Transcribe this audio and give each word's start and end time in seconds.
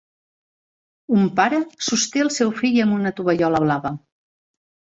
Un 1.19 1.27
pare 1.41 1.59
sosté 1.89 2.25
el 2.25 2.33
seu 2.39 2.57
fill 2.63 2.81
amb 2.87 2.99
una 2.99 3.15
tovallola 3.21 3.63
blava. 3.67 3.93